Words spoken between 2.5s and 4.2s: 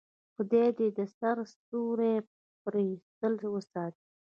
پرې تل وساتي.